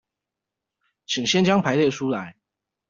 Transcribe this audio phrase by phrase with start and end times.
[1.05, 2.35] 請先將排列出來